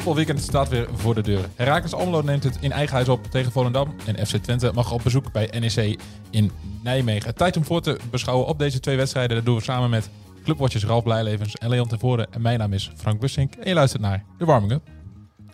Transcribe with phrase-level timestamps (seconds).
[0.00, 1.48] Voetbalweekend staat weer voor de deur.
[1.56, 3.94] Herakles Almelo neemt het in eigen huis op tegen Volendam.
[4.06, 6.00] En FC Twente mag op bezoek bij NEC
[6.30, 6.50] in
[6.82, 7.34] Nijmegen.
[7.34, 9.36] Tijd om voor te beschouwen op deze twee wedstrijden.
[9.36, 10.10] Dat doen we samen met
[10.44, 12.32] clubwatchers Ralf Blijlevens en Leon Tevoren.
[12.32, 13.54] En mijn naam is Frank Bussink.
[13.54, 14.88] En je luistert naar de Warming Up.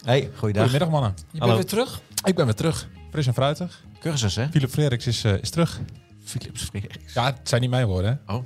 [0.02, 0.62] Hey, goeiedag.
[0.62, 1.14] Goedemiddag mannen.
[1.30, 1.56] Je Hallo.
[1.56, 2.00] bent weer terug?
[2.24, 2.88] Ik ben weer terug.
[3.10, 3.84] Fris en fruitig.
[4.00, 4.48] Cursus, hè?
[4.48, 5.80] Philip Frederiks is, eh, is terug.
[6.24, 7.14] Philips Frederiks.
[7.14, 8.20] Ja, het zijn niet mijn woorden.
[8.26, 8.34] Hè?
[8.34, 8.42] Oh,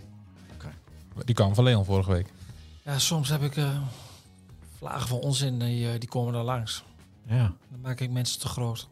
[0.55, 0.69] oké.
[1.25, 2.27] Die kwam van Leon vorige week.
[2.85, 3.69] Ja, soms heb ik eh,
[4.81, 6.85] vlagen van onzin, die, eh, die komen daar langs.
[7.27, 8.89] Ja, Dan maak ik mensen te groot.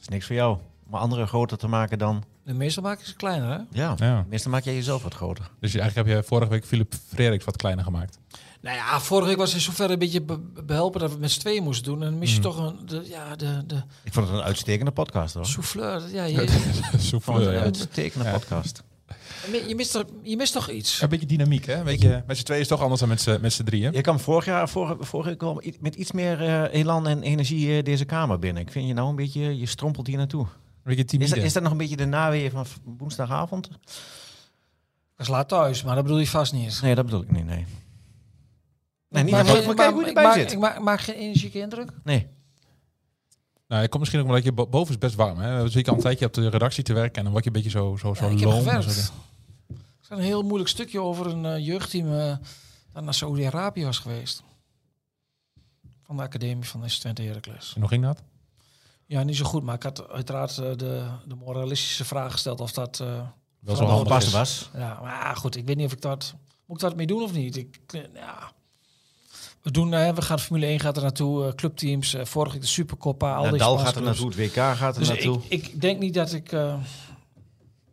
[0.00, 0.58] is niks voor jou.
[0.86, 2.24] Om anderen groter te maken dan...
[2.44, 3.58] De meeste maak ik ze kleiner, hè?
[3.80, 4.24] Ja, Ja.
[4.28, 5.50] meestal maak jij jezelf wat groter.
[5.60, 8.18] Dus je- eigenlijk heb je vorige week Philip Frederiks wat kleiner gemaakt.
[8.60, 11.30] Nou ja, vorige week was hij zover een beetje be- behelpen dat we het met
[11.30, 12.02] z'n tweeën moesten doen.
[12.02, 14.90] En dan mis je toch een, de, ja, de, de Ik vond het een uitstekende
[14.90, 15.46] podcast, hoor.
[15.46, 16.08] souffleur.
[16.12, 17.60] Ja, je, Ik vond het Souffleur, een ja.
[17.60, 18.32] uitstekende Ja.
[18.32, 18.82] podcast.
[19.68, 21.00] Je, mist er, je mist toch iets?
[21.00, 21.82] Een beetje dynamiek, hè?
[21.82, 23.08] Beetje, met z'n tweeën is toch anders dan
[23.40, 23.92] met z'n, drieën.
[23.92, 28.04] Je kwam vorig jaar, vorige, vorige met iets meer eh, elan en energie eh, deze
[28.04, 28.62] kamer binnen.
[28.62, 30.40] Ik vind je nou een beetje, je strompelt hier naartoe.
[30.42, 30.48] Een
[30.82, 31.34] beetje Is timide.
[31.34, 32.66] dat, is dat nog een beetje de naweeën van
[32.98, 33.68] woensdagavond?
[35.18, 36.78] Ik laat thuis, maar dat bedoel je vast niet.
[36.82, 37.66] Nee, dat bedoel ik niet, nee.
[39.08, 40.52] Nee, niet Maar- maar, maar- kijk hoe je ik erbij maak- zit.
[40.52, 41.90] Ik maak, maak geen energieke indruk.
[42.04, 42.26] Nee.
[43.68, 45.38] Nou, het komt misschien ook omdat je bo- boven is best warm.
[45.38, 45.56] Hè?
[45.58, 47.50] Dan zie ik al een tijdje op de redactie te werken en dan word je
[47.50, 48.58] een beetje zo, zo, zo Ja, ik heb loom.
[48.58, 48.92] gewerkt.
[48.92, 49.12] Zo-
[49.68, 52.36] Het is een heel moeilijk stukje over een eh, jeugdteam eh,
[52.92, 54.42] dat naar Saudi-Arabië was geweest.
[56.02, 57.72] Van de academie van de Twente Heracles.
[57.74, 58.22] En hoe ging dat?
[59.06, 62.72] Ja, niet zo goed, maar ik had uiteraard eh, de, de moralistische vraag gesteld of
[62.72, 63.00] dat...
[63.00, 63.06] eh,
[63.60, 64.32] Wel zo de handig Pas is.
[64.32, 64.70] was.
[64.74, 66.34] ja, maar ja, goed, ik weet niet of ik dat...
[66.66, 67.56] Moet ik dat mee doen of niet?
[67.56, 67.78] Ik,
[68.14, 68.52] ja.
[69.62, 72.68] We, doen, we gaan Formule 1 gaat er naartoe, eh, clubteams, eh vorige week de
[72.68, 75.40] Supercoppa, al deze Nadal gaat er naartoe, het WK gaat er Dus naartoe.
[75.48, 76.52] ik, ik denk niet dat ik...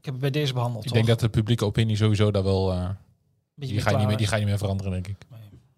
[0.07, 0.97] ik heb het bij deze behandeld, Ik toch?
[0.97, 2.72] denk dat de publieke opinie sowieso daar wel...
[2.72, 2.90] eh,
[3.56, 5.16] die, ga je niet meer, die ga je niet meer veranderen, denk ik.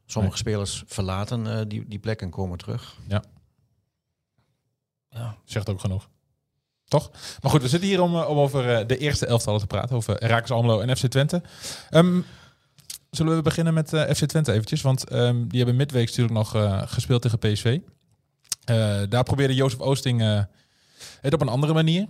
[0.05, 2.97] Sommige spelers verlaten eh, die, die plek en komen terug.
[3.07, 3.23] Ja.
[5.43, 6.09] Zegt ook genoeg.
[6.85, 7.11] Toch?
[7.41, 9.95] Maar goed, we zitten hier om, eh, om over de eerste elftallen te praten.
[9.95, 11.41] Over Herakles Almelo en FC Twente.
[11.89, 12.21] Ehm,
[13.09, 14.81] zullen we beginnen met FC Twente eventjes?
[14.81, 17.79] Want ehm, die hebben midweek natuurlijk nog eh, gespeeld tegen PSV.
[18.63, 20.43] Eh, daar probeerde Jozef Oosting eh,
[21.21, 22.07] het op een andere manier.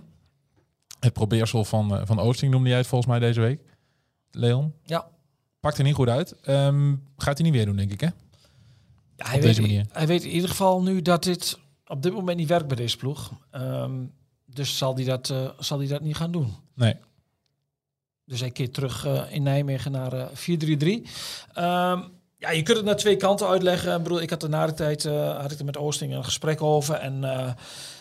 [1.00, 3.60] Het probeersel van, eh, van Oosting noemde jij het volgens mij deze week.
[4.30, 4.74] Leon?
[4.82, 5.08] Ja.
[5.60, 6.40] Pakt er niet goed uit.
[6.42, 8.06] Ehm, gaat hij niet weer doen, denk ik, hè?
[9.16, 9.86] Ja, hij, Op deze weet, manier.
[9.92, 12.96] hij weet in ieder geval nu dat dit op dit moment niet werkt bij deze
[12.96, 13.32] ploeg.
[13.50, 13.92] Ehm,
[14.46, 16.54] dus zal hij, dat, eh, zal hij dat niet gaan doen.
[16.74, 16.96] Nee.
[18.24, 21.02] Dus hij keert terug eh, in Nijmegen naar eh 4-3-3.
[21.52, 22.02] Ehm,
[22.36, 23.96] ja, je kunt het naar twee kanten uitleggen.
[23.96, 25.04] Ik bedoel, ik had er na de tijd
[25.40, 26.94] had ik er met Oosting een gesprek over.
[26.94, 27.20] En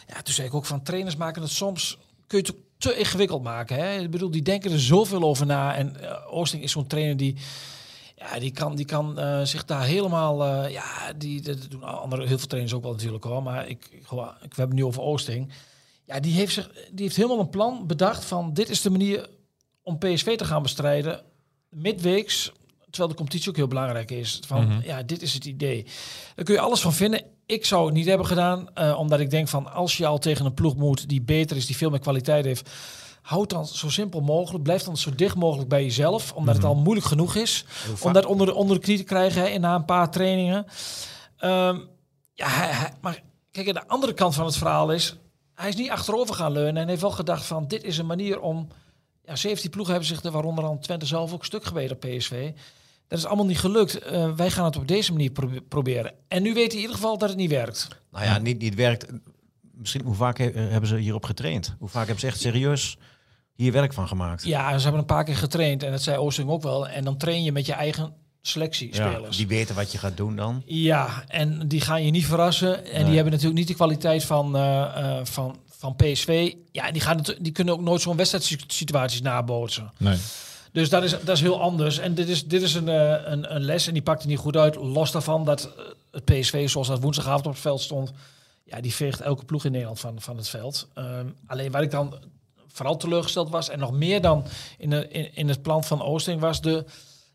[0.07, 1.97] ja, toen zei ik ook van trainers maken het soms
[2.29, 3.75] kun je het ook te ingewikkeld maken.
[3.75, 3.99] Hè?
[3.99, 5.75] Ik bedoel, die denken er zoveel over na.
[5.75, 7.35] En eh, Oosting is zo'n trainer die
[8.15, 10.45] ja, die kan, die kan eh, zich daar helemaal.
[10.45, 13.43] eh, ja, die, dat doen andere, heel veel trainers ook wel natuurlijk hoor.
[13.43, 15.51] Maar ik, ik, we hebben het nu over Oosting.
[16.05, 19.29] Ja, die heeft, zich, die heeft helemaal een plan bedacht van dit is de manier
[19.83, 21.21] om PSV te gaan bestrijden.
[21.69, 22.51] Midweeks,
[22.89, 24.39] terwijl de competitie ook heel belangrijk is.
[24.47, 24.81] Van Mhm.
[24.83, 25.85] ja, dit is het idee.
[26.35, 27.23] Daar kun je alles van vinden.
[27.49, 30.45] Ik zou het niet hebben gedaan, eh, omdat ik denk van als je al tegen
[30.45, 32.69] een ploeg moet die beter is, die veel meer kwaliteit heeft.
[33.21, 34.63] Houd dan zo simpel mogelijk.
[34.63, 36.33] Blijf dan zo dicht mogelijk bij jezelf.
[36.33, 37.65] Omdat het al moeilijk genoeg is.
[38.01, 40.65] Om dat onder de, onder de knie te krijgen hè, na een paar trainingen.
[41.37, 41.79] Ehm,
[42.33, 43.21] ja, hij, hij- maar
[43.51, 45.15] kijk, aan de andere kant van het verhaal is...
[45.55, 47.67] Hij is niet achterover gaan leunen en heeft wel gedacht van...
[47.67, 48.67] Dit is een manier om...
[49.25, 52.51] Ja, 17 ploegen hebben zich er, waaronder dan Twente zelf ook stuk gebeten op PSV.
[53.09, 53.99] Dat is allemaal niet gelukt.
[53.99, 56.13] Eh, wij gaan het op deze manier probe- proberen.
[56.27, 57.87] En nu weet hij in ieder geval dat het niet werkt.
[58.11, 59.05] Nou ja, niet, niet werkt.
[59.73, 61.75] Misschien hoe vaak he- hebben ze hierop getraind?
[61.79, 62.97] Hoe vaak hebben ze echt serieus
[63.53, 64.45] hier werk van gemaakt?
[64.45, 65.83] Ja, ze hebben een paar keer getraind.
[65.83, 66.87] En dat zei Oosting ook wel.
[66.87, 69.37] En dan train je met je eigen selectie Ja, spelers.
[69.37, 70.61] die weten wat je gaat doen dan.
[70.65, 72.85] Ja, en die gaan je niet verrassen.
[72.85, 73.03] En Nee.
[73.05, 76.53] die hebben natuurlijk niet de kwaliteit van, eh, eh, van, van PSV.
[76.71, 79.91] Ja, die, gaan het, die kunnen ook nooit zo'n wedstrijdsituaties nabootsen.
[79.97, 80.17] Nee.
[80.71, 81.97] Dus dat is, dat is heel anders.
[81.97, 84.37] En dit is, dit is een, eh, een, een les en die pakt er niet
[84.37, 84.75] goed uit.
[84.75, 88.11] Los daarvan dat, eh, het PSV zoals dat woensdagavond op het veld stond,
[88.63, 90.87] ja, die veegt elke ploeg in Nederland van, van het veld.
[90.93, 92.13] Ehm, alleen waar ik dan
[92.67, 94.45] vooral teleurgesteld was en nog meer dan
[94.77, 96.85] in, de, in, in het plan van Oosting was de,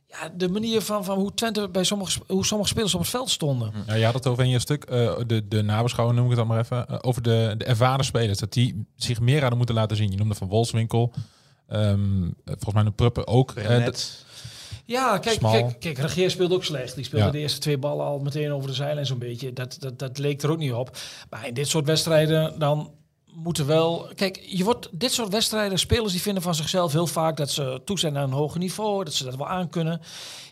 [0.07, 3.31] ja, de manier van, van hoe Twente bij sommige, hoe sommige spelers op het veld
[3.31, 3.73] stonden.
[3.87, 6.47] Ja, je had het over in je stuk, eh, de, de nabeschouwing noem ik het
[6.47, 9.75] dan maar even, eh, over de, de ervaren spelers, dat die zich meer hadden moeten
[9.75, 10.11] laten zien.
[10.11, 11.13] Je noemde van Wolfswinkel,
[11.69, 13.52] ehm, eh, volgens mij de Pruppen ook.
[13.52, 13.87] Eh.
[14.87, 16.94] Ja, kijk, kijk, kijk Regeer speelde ook slecht.
[16.94, 17.31] Die speelde Ja.
[17.32, 19.52] de eerste twee ballen al meteen over de zijlijn zo'n beetje.
[19.52, 20.96] Dat, dat, dat leek er ook niet op.
[21.31, 22.90] Maar in dit soort wedstrijden dan
[23.35, 24.09] moeten wel...
[24.15, 27.81] Kijk, je wordt dit soort wedstrijden, spelers die vinden van zichzelf heel vaak dat ze
[27.85, 30.01] toe zijn aan een hoger niveau, dat ze dat wel aankunnen.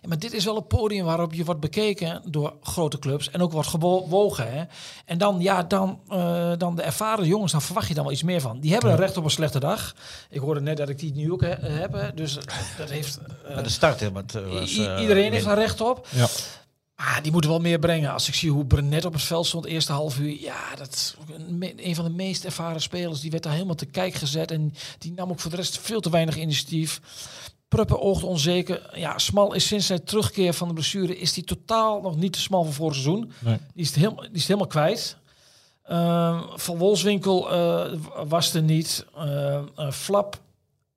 [0.09, 3.53] Maar dit is wel een podium waarop je wordt bekeken door grote clubs en ook
[3.53, 4.53] wordt gewogen.
[4.53, 4.63] Hè?
[5.05, 8.23] En dan, ja, dan, eh, dan de ervaren jongens, dan verwacht je dan wel iets
[8.23, 8.61] meer van.
[8.61, 9.95] Die hebben een recht op een slechte dag.
[10.31, 12.39] Ik hoorde net dat ik die nu ook he- heb, dus
[12.79, 13.19] dat heeft...
[13.49, 14.13] eh, de start hè, eh,
[14.61, 14.71] was,
[15.01, 16.07] iedereen heeft daar recht op.
[16.11, 16.27] ja.
[16.95, 18.13] Ah, die moeten wel meer brengen.
[18.13, 20.41] Als ik zie hoe Brenet op het veld stond, eerste half uur.
[20.41, 21.15] Ja, dat is
[21.77, 23.21] een, van de meest ervaren spelers.
[23.21, 24.51] Die werd daar helemaal te kijk gezet.
[24.51, 27.01] En die nam ook voor de rest veel te weinig initiatief.
[27.69, 28.91] Pruppen oogde onzeker.
[28.95, 31.19] Ja, Smal is sinds zijn terugkeer van de blessure...
[31.19, 33.33] is die totaal nog niet te smal van vorig seizoen.
[33.39, 33.57] Nee.
[33.75, 35.17] Die is het helemaal, die is het helemaal kwijt.
[35.83, 37.93] Ehm, van Wolfswinkel eh,
[38.27, 39.07] was er niet.
[39.17, 40.41] Ehm, eh, Flap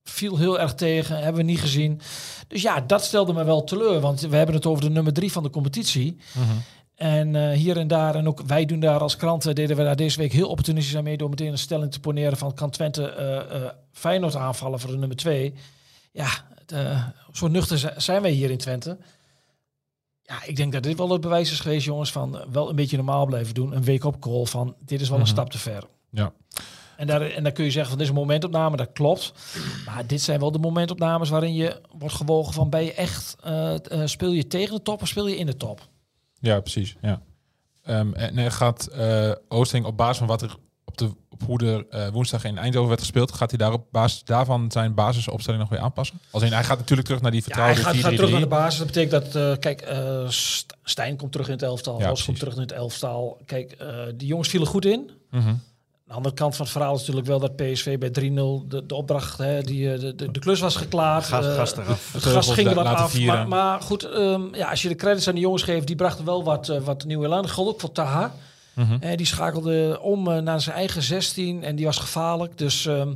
[0.10, 2.02] viel heel erg tegen, hebben we niet gezien.
[2.48, 5.32] Dus ja, dat stelde me wel teleur, want we hebben het over de nummer drie
[5.32, 6.18] van de competitie.
[6.96, 9.96] En eh, hier en daar, en ook wij doen daar als kranten, deden we daar
[9.96, 13.08] deze week heel opportunistisch aan mee door meteen een stelling te poneren van kan Twente
[13.10, 15.54] eh Feyenoord aanvallen voor de nummer twee.
[16.12, 16.28] Ja,
[16.68, 17.04] eh,
[17.34, 18.98] zo nuchter zi- zijn wij hier in Twente.
[20.22, 22.96] Ja, ik denk dat dit wel het bewijs is geweest, jongens, van wel een beetje
[22.98, 23.76] normaal blijven doen.
[23.76, 25.26] Een week op call van dit is wel Mhm.
[25.28, 25.84] een stap te ver.
[26.10, 26.34] Ja.
[26.98, 29.34] En daar, en dan kun je zeggen van dit is een momentopname, dat klopt.
[29.86, 33.74] Maar dit zijn wel de momentopnames waarin je wordt gewogen van ben je echt, eh,
[33.74, 35.88] eh, speel je tegen de top of speel je in de top?
[36.40, 36.96] Ja, precies.
[37.02, 37.22] Ja.
[37.84, 40.56] Ehm, en en gaat eh Oosting op basis van wat er
[40.86, 44.24] op, de, op hoe er woensdag in Eindhoven werd gespeeld, gaat hij daar op basis
[44.24, 46.20] daarvan zijn basisopstelling nog weer aanpassen?
[46.32, 48.40] Als in, hij gaat natuurlijk terug naar die Ja, hij vertrouwde gaat, gaat terug naar
[48.40, 48.50] de 4-3-3.
[48.50, 48.78] basis.
[48.78, 49.88] Dat betekent dat, kijk,
[50.28, 52.00] St- Stijn komt terug in het elftal.
[52.00, 53.42] Ja, Ros komt terug in het elftal.
[53.46, 53.78] Kijk,
[54.16, 55.12] die jongens vielen goed in.
[55.32, 55.64] Aan
[56.06, 58.14] de andere kant van het verhaal is natuurlijk wel dat PSV bij 3-0
[58.68, 61.26] de, de opdracht, hè, die, eh, de, de, de klus was geklaard.
[61.26, 62.14] Gas, Eh, gas eraf.
[62.14, 63.20] Het gas ging er wat af.
[63.20, 66.26] Maar, maar goed, ehm, ja, als je de credits aan de jongens geeft, die brachten
[66.26, 67.50] wel wat, eh, wat nieuwe elan.
[67.56, 68.34] Ook voor Taha.
[68.76, 69.16] Mhm.
[69.16, 72.58] Die schakelde om eh, naar zijn eigen 16 en die was gevaarlijk.
[72.58, 73.14] Dus ehm,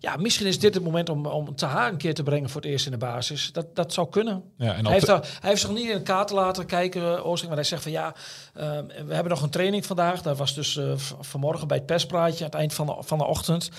[0.00, 2.70] ja, misschien is dit het moment om, om Taha een keer te brengen voor het
[2.70, 3.50] eerst in de basis.
[3.52, 4.42] Dat, dat zou kunnen.
[4.56, 7.24] Ja, en Hij heeft, de- al- hij heeft zich niet in de kaart laten kijken,
[7.24, 7.48] Oosting.
[7.48, 8.14] Maar hij zegt van ja,
[8.54, 10.22] ehm, we hebben nog een training vandaag.
[10.22, 13.24] Dat was dus eh, vanmorgen bij het perspraatje aan het eind van de, van de
[13.26, 13.70] ochtend.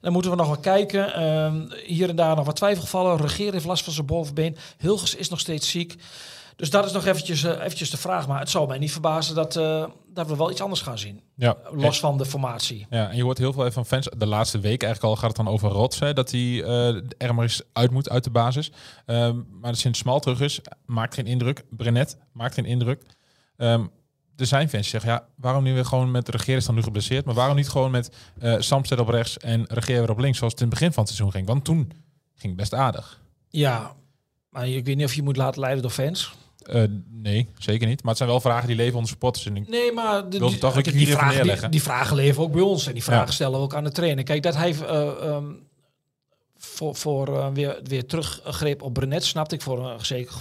[0.00, 1.14] Dan moeten we nog wel kijken.
[1.14, 3.16] Ehm, hier en daar nog wat twijfelgevallen.
[3.20, 4.56] Regeer heeft last van zijn bovenbeen.
[4.78, 5.94] Hilgers is nog steeds ziek.
[6.58, 8.28] Dus dat is nog eventjes, eh, eventjes de vraag.
[8.28, 11.20] Maar het zou mij niet verbazen dat, eh, dat we wel iets anders gaan zien.
[11.34, 12.86] ja, Los van de formatie.
[12.90, 14.08] Ja, en je hoort heel veel van fans.
[14.16, 15.98] De laatste week eigenlijk al gaat het dan over Rots.
[15.98, 18.72] Hè, dat hij eh, er maar eens uit moet uit de basis.
[19.06, 21.64] Ehm, maar sinds Smal terug is, maakt geen indruk.
[21.70, 23.02] Brenet maakt geen indruk.
[23.56, 23.86] Ehm,
[24.36, 26.82] er zijn fans die zeggen, ja, waarom nu weer gewoon met Regeer is dan nu
[26.82, 27.24] geblesseerd.
[27.24, 30.38] Maar waarom niet gewoon met eh Samsted op rechts en Regeer weer op links.
[30.38, 31.46] Zoals het in het begin van het seizoen ging.
[31.46, 31.92] Want toen
[32.34, 33.20] ging het best aardig.
[33.48, 33.92] Ja,
[34.50, 36.34] maar ik weet niet of je moet laten leiden door fans.
[36.68, 37.98] Eh, nee, zeker niet.
[38.00, 39.46] Maar het zijn wel vragen die leven onder supporters.
[39.46, 40.48] En ik- Nee, maar de, die, hier
[40.92, 42.86] even vragen, die, die vragen leven ook bij ons.
[42.86, 43.32] En die vragen Ja.
[43.32, 44.24] stellen we ook aan de trainer.
[44.24, 45.44] Kijk, dat hij eh, ehm,
[46.56, 50.34] voor, voor eh, weer, weer teruggreep op Brenet, snapte ik voor een zeker,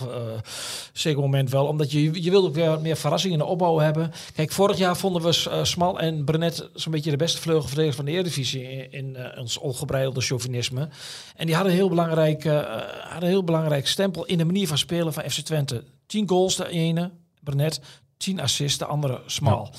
[0.93, 1.65] zeker moment wel.
[1.67, 4.11] Omdat je, je wilde ook weer meer verrassing in de opbouw hebben.
[4.35, 8.11] Kijk, vorig jaar vonden we Smal en Brenet zo'n beetje de beste vleugelverdedigers van de
[8.11, 10.89] Eredivisie in, in ons ongebreidelde chauvinisme.
[11.35, 14.77] En die hadden een heel belangrijk, hadden een heel belangrijk stempel in de manier van
[14.77, 15.83] spelen van FC Twente.
[16.07, 17.11] 10 goals de ene,
[17.43, 17.79] Brenet.
[18.17, 19.69] 10 assists, de andere Smal.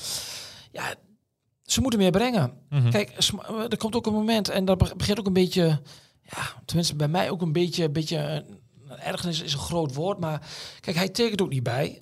[0.71, 0.93] Ja,
[1.63, 2.53] ze moeten meer brengen.
[2.69, 2.89] Mhm.
[2.89, 5.81] Kijk, eh, er komt ook een moment en dat be- begint ook een beetje,
[6.23, 8.45] ja, tenminste bij mij ook een beetje, een beetje,
[8.99, 10.41] ergernis is een groot woord, maar
[10.79, 12.01] kijk, hij tekent ook niet bij.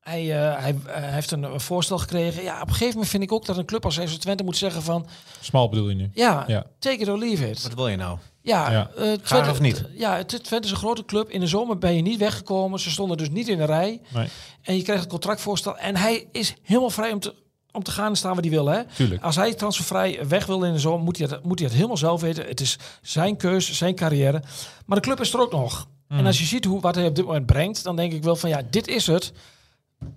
[0.00, 0.20] Hij,
[0.52, 2.42] eh, hij, heeft een, een voorstel gekregen.
[2.42, 4.56] Ja, op een gegeven moment vind ik ook dat een club als FC Twente moet
[4.56, 5.06] zeggen van,
[5.40, 6.10] Smal bedoel je nu?
[6.14, 6.64] ja, Ja.
[6.78, 7.62] take it or leave it.
[7.62, 8.18] Wat wil je nou?
[8.48, 8.90] Ja, Ja.
[8.96, 9.84] eh, Twente, of niet?
[9.94, 11.30] Ja, het- Twente is een grote club.
[11.30, 12.80] In de zomer ben je niet weggekomen.
[12.80, 14.00] Ze stonden dus niet in de rij.
[14.14, 14.28] Nee,
[14.62, 15.76] En je krijgt een contractvoorstel.
[15.78, 17.34] En hij is helemaal vrij om te,
[17.72, 18.66] om te gaan en staan waar hij wil.
[18.66, 18.84] Hè?
[18.84, 19.22] tuurlijk.
[19.22, 21.96] Als hij transfervrij weg wil in de zomer, moet hij, het, moet hij het helemaal
[21.96, 22.44] zelf weten.
[22.46, 24.42] Het is zijn keus, zijn carrière.
[24.86, 25.88] Maar de club is er ook nog.
[26.08, 26.18] Mhm.
[26.20, 28.36] En als je ziet hoe, wat hij op dit moment brengt, dan denk ik wel
[28.36, 29.32] van ja, dit is het.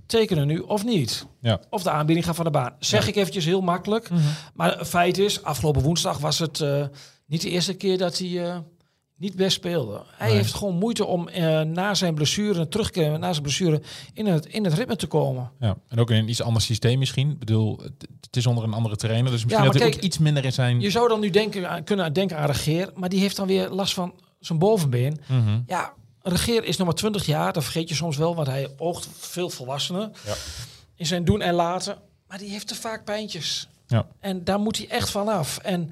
[0.06, 1.26] Tekenen nu of niet.
[1.42, 1.60] Ja.
[1.70, 2.74] Of de aanbieding gaat van de baan.
[2.80, 4.10] Zeg ik eventjes heel makkelijk.
[4.54, 6.86] Maar het feit is, afgelopen woensdag was het eh,
[7.32, 8.58] niet de eerste keer dat hij eh,
[9.18, 10.02] niet best speelde.
[10.18, 10.36] Hij Nee.
[10.38, 13.82] heeft gewoon moeite om eh, na zijn blessure, terugkeren na zijn blessure,
[14.14, 15.52] in het, in het ritme te komen.
[15.60, 17.30] Ja, en ook in een iets ander systeem misschien.
[17.32, 17.78] Ik bedoel,
[18.22, 20.54] het, is onder een andere trainer, dus misschien maar dat kijk, ook iets minder in
[20.54, 20.80] zijn...
[20.82, 23.70] Je zou dan nu denken, aan- kunnen denken aan Regeer, maar die heeft dan weer
[23.70, 25.20] last van zijn bovenbeen.
[25.28, 25.60] Mhm.
[25.68, 29.08] Ja, Regeer is nog maar 20 jaar, dat vergeet je soms wel, want hij oogt
[29.20, 30.34] veel volwassener Ja.
[30.96, 31.98] in zijn doen en laten.
[32.28, 33.68] Maar die heeft te vaak pijntjes.
[33.88, 34.08] Ja.
[34.20, 35.58] En daar moet hij echt van af.
[35.58, 35.92] En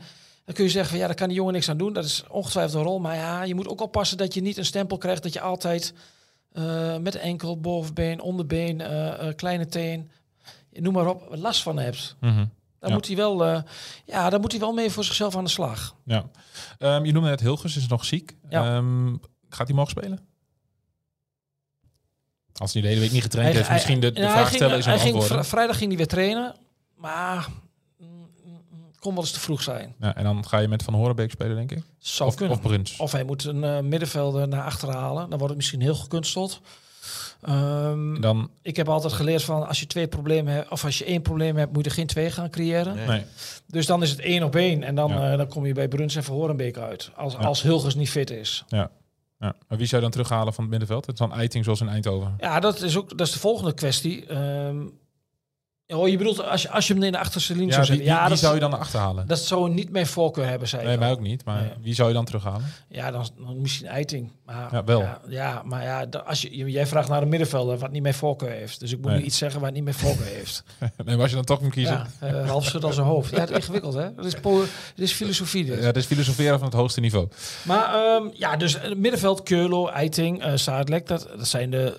[0.50, 1.94] dan kun je zeggen, van, ja, daar kan die jongen niks aan doen.
[1.94, 3.00] Dat is ongetwijfeld een rol.
[3.00, 5.94] Maar ja, je moet ook oppassen dat je niet een stempel krijgt dat je altijd
[6.52, 10.12] eh, met enkel, bovenbeen, onderbeen, eh, eh, kleine teen,
[10.72, 12.16] noem maar op, last van hebt.
[12.20, 12.46] Mhm.
[12.80, 12.96] Daar Ja.
[12.96, 13.46] moet hij wel,
[14.06, 15.96] ja, daar moet hij wel mee voor zichzelf aan de slag.
[16.06, 16.30] Ja.
[16.78, 18.36] Ehm, je noemde net Hilgers, is nog ziek.
[18.50, 18.76] Ja.
[18.76, 19.16] Ehm,
[19.50, 20.20] gaat hij mogen spelen?
[22.54, 24.54] Als hij de hele week niet getraind Hij- heeft, hij- misschien de, de nou, vraag
[24.54, 25.46] stellen is een hij ging antwoorden.
[25.46, 26.56] Vrijdag ging hij weer trainen,
[26.96, 27.69] maar mm, mm,
[29.00, 29.96] kon wel eens te vroeg zijn.
[30.00, 31.84] Ja, en dan ga je met Van Horenbeek spelen, denk ik.
[31.98, 32.56] Zou Of, kunnen.
[32.58, 32.98] of Bruns.
[32.98, 35.22] Of hij moet een eh, middenvelder naar achteren halen.
[35.30, 36.62] Dan wordt het misschien heel gekunsteld.
[37.42, 41.06] Ehm, Dan, ik heb altijd geleerd van als je twee problemen hebt, of als je
[41.06, 42.96] één probleem hebt, moet je er geen twee gaan creëren.
[42.96, 43.08] Nee.
[43.08, 43.24] nee.
[43.68, 44.84] Dus dan is het één op één.
[44.84, 45.32] En dan, Ja.
[45.32, 47.12] eh, dan kom je bij Bruns en Verhorenbeek uit.
[47.16, 47.40] Als, Ja.
[47.40, 48.64] als Hilgers niet fit is.
[48.68, 48.92] Ja.
[49.40, 49.56] Ja.
[49.68, 51.06] Maar wie zou je dan terughalen van het middenveld?
[51.06, 52.34] Het is dan Eiting zoals in Eindhoven.
[52.40, 54.26] Ja, dat is ook dat is de volgende kwestie.
[54.26, 54.78] Ehm,
[55.96, 58.06] oh, je bedoelt als je, als je hem in de achterste linie Ja, zou zetten.
[58.06, 59.28] wie- Ja, wie dat, zou je dan naar achter halen?
[59.28, 61.46] dat zou niet mijn voorkeur hebben, zei Nee, mij ook niet.
[61.46, 61.72] Maar Nee.
[61.82, 62.66] wie zou je dan terughalen?
[62.90, 64.32] Ja, dan, dan misschien Eiting.
[64.46, 65.00] Maar, Ja, wel.
[65.02, 68.50] Ja, ja, maar ja, als je, jij vraagt naar een middenvelder wat niet mijn voorkeur
[68.52, 68.80] heeft.
[68.80, 69.20] Dus ik moet Nee.
[69.20, 70.64] nu iets zeggen wat niet mijn voorkeur heeft.
[70.80, 72.08] nee, maar als je dan toch moet kiezen.
[72.22, 73.32] Ja, eh half schud als een hoofd.
[73.32, 74.14] Ja, het is ingewikkeld, hè?
[74.16, 74.64] Dat is, het
[74.96, 75.78] is filosofie, dit.
[75.78, 77.28] Ja, dat is filosoferen van het hoogste niveau.
[77.64, 81.98] Maar ehm, ja, dus het middenveld, Keurlo, Eiting, eh Saadlek, dat, dat zijn de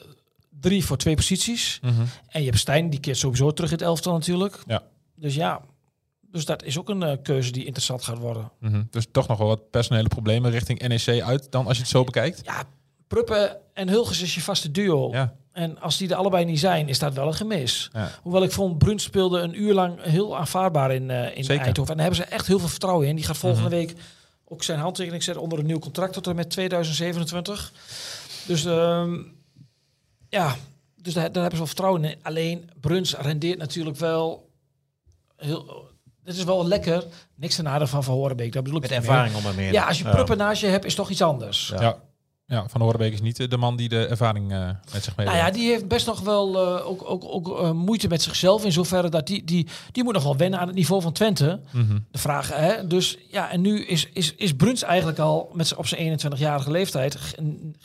[0.61, 1.79] drie voor twee posities.
[1.83, 2.00] Mhm.
[2.29, 4.59] En je hebt Stijn, die keert sowieso terug in het elftal natuurlijk.
[4.67, 4.83] Ja.
[5.17, 5.61] Dus ja,
[6.31, 8.50] dus dat is ook een eh, keuze die interessant gaat worden.
[8.61, 8.83] Mhm.
[8.90, 12.05] Dus toch nog wel wat personele problemen richting NEC uit dan als je het zo
[12.05, 12.40] bekijkt.
[12.45, 12.62] Ja,
[13.09, 15.11] Pruppen en Hulges is je vaste duo.
[15.12, 15.35] Ja.
[15.52, 17.90] En als die er allebei niet zijn, is dat wel een gemis.
[17.93, 18.11] Ja.
[18.23, 21.64] Hoewel ik vond, Bruns speelde een uur lang heel aanvaardbaar in, eh in Zeker.
[21.64, 21.90] Eindhoven.
[21.90, 23.17] En daar hebben ze echt heel veel vertrouwen in.
[23.17, 23.76] Die gaat volgende Mhm.
[23.79, 23.95] week
[24.45, 27.73] ook zijn handtekening zetten onder een nieuw contract tot en met 2027.
[28.47, 29.19] Dus ehm,
[30.30, 30.56] ja,
[30.96, 32.18] dus daar, daar hebben ze wel vertrouwen in.
[32.22, 34.50] Alleen Bruns rendeert natuurlijk wel
[35.37, 35.88] heel...
[36.25, 37.04] Het is wel lekker.
[37.34, 38.52] Niks ten nadele van Van Horenbeek.
[38.52, 39.64] Dat bedoel ik Met ervaring om maar meer.
[39.64, 39.72] meer.
[39.72, 41.68] Ja, als je Pruppen naast je hebt, is toch iets anders.
[41.68, 41.80] Ja.
[41.80, 41.99] Ja.
[42.50, 42.69] Ja.
[42.69, 44.59] Van Horenbeek is niet de man die de ervaring eh,
[44.92, 45.47] met zich Nou meebrengt.
[45.47, 48.64] ja, die heeft best nog wel eh, ook, ook, ook eh, moeite met zichzelf.
[48.64, 51.61] In zoverre dat die, die, die moet nog wel wennen aan het niveau van Twente.
[51.73, 51.99] Mhm.
[52.11, 52.87] De vraag, hè?
[52.87, 57.19] Dus ja, en nu is, is, is Bruns eigenlijk al met op zijn 21-jarige leeftijd,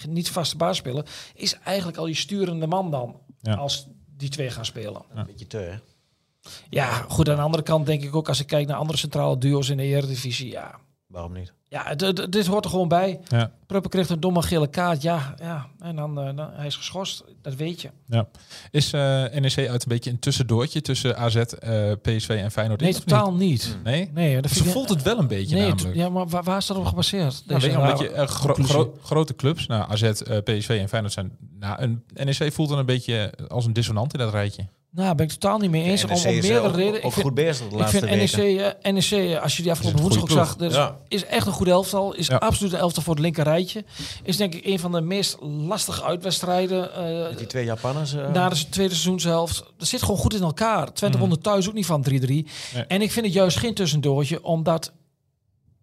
[0.07, 3.15] niet vaste baasspeler, is eigenlijk al je sturende man dan.
[3.41, 3.53] Ja.
[3.53, 5.01] Als die twee gaan spelen.
[5.13, 5.75] Een beetje te, hè?
[6.69, 7.29] Ja, goed.
[7.29, 9.77] Aan de andere kant denk ik ook, als ik kijk naar andere centrale duo's in
[9.77, 10.79] de Eredivisie, ja.
[11.07, 11.53] Waarom niet?
[11.75, 11.95] Ja,
[12.29, 13.19] dit hoort er gewoon bij.
[13.27, 13.51] Ja.
[13.67, 15.33] Pruppen kreeg een domme gele kaart, ja.
[15.37, 15.65] ja.
[15.79, 17.89] En dan, eh, dan hij is geschorst, dat weet je.
[18.05, 18.27] Ja.
[18.71, 22.79] Is eh, NEC uit een beetje een tussendoortje tussen AZ, eh, PSV en Feyenoord?
[22.81, 23.39] Nee, in, totaal niet?
[23.39, 23.77] niet.
[23.83, 24.09] Nee?
[24.13, 25.95] Nee, dat Ze voelt het wel een beetje Nee, namelijk.
[25.95, 27.43] ja, maar waar, waar is dat op gebaseerd?
[27.45, 28.73] Nou, weet je, rare omdat je gro- conclusie?
[28.75, 30.11] gro- grote clubs, nou, AZ,
[30.43, 31.37] PSV en Feyenoord zijn...
[31.59, 34.65] Nou, een NEC voelt dan een beetje als een dissonant in dat rijtje.
[34.95, 36.03] Nou, ben ik totaal niet mee eens.
[36.03, 36.97] Om, om NEC eh, meerdere ook- redenen.
[36.99, 38.81] Ook Ik vind, goed bezig de ik laatste vind NEC, weken.
[38.83, 40.97] eh, NEC, eh, als je die afgelopen woensdag ook zag, dat is, Ja.
[41.07, 42.13] is echt een goede elftal.
[42.13, 42.35] Is Ja.
[42.35, 43.83] absoluut een elftal voor het linker rijtje.
[44.23, 46.93] Is denk ik een van de meest lastige uitwedstrijden.
[47.29, 48.13] eh, die twee Japanners.
[48.13, 49.63] eh, na de tweede seizoenshelft.
[49.77, 50.93] Dat zit gewoon goed in elkaar.
[50.93, 52.45] Twente won er thuis ook niet van 3-3.
[52.73, 52.83] Nee.
[52.87, 54.91] En ik vind het juist geen tussendoortje, omdat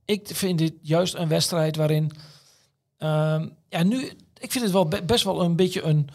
[0.04, 2.10] ik vind dit juist een wedstrijd waarin...
[2.98, 4.10] ehm, ja, nu...
[4.38, 6.08] Ik vind het wel be- best wel een beetje een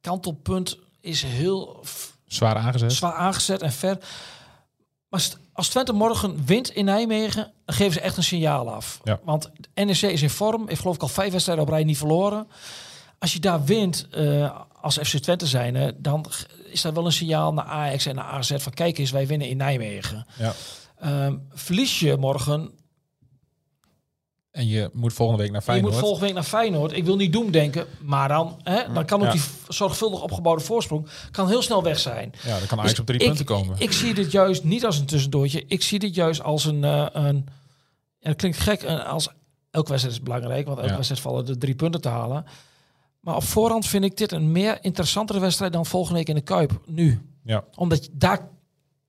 [0.00, 0.78] kantelpunt.
[1.04, 1.84] Is heel
[2.26, 2.92] Zwaar aangezet.
[2.92, 3.98] zwaar aangezet en ver.
[5.08, 9.00] Maar als Twente morgen wint in Nijmegen, dan geven ze echt een signaal af.
[9.04, 9.20] Ja.
[9.24, 12.48] Want NEC is in vorm, heeft geloof ik al vijf wedstrijden op rij niet verloren.
[13.18, 16.26] Als je daar wint eh, als FC Twente zijn, dan
[16.64, 19.48] is dat wel een signaal naar Ajax en naar AZ van kijk eens, wij winnen
[19.48, 20.26] in Nijmegen.
[20.38, 20.54] Ja.
[20.98, 22.70] Ehm, verlies je morgen,
[24.54, 25.92] En je moet volgende week naar je Feyenoord.
[25.92, 26.92] moet volgende week naar Feyenoord.
[26.92, 29.32] Ik wil niet doemdenken, maar dan, hè, dan kan ook Ja.
[29.32, 32.32] die zorgvuldig opgebouwde voorsprong kan heel snel weg zijn.
[32.44, 33.76] Ja, dan kan Ajax Dus op drie ik, punten komen.
[33.78, 35.64] Ik zie dit juist niet als een tussendoortje.
[35.66, 36.84] Ik zie dit juist als een...
[36.84, 37.24] eh, een
[38.20, 39.28] en dat klinkt gek, als
[39.70, 40.94] elke wedstrijd is belangrijk, want elke Ja.
[40.96, 42.44] wedstrijd vallen er drie punten te halen.
[43.20, 46.40] Maar op voorhand vind ik dit een meer interessantere wedstrijd dan volgende week in de
[46.40, 46.80] Kuip.
[46.86, 47.20] Nu.
[47.44, 47.64] Ja.
[47.74, 48.48] Omdat je daar,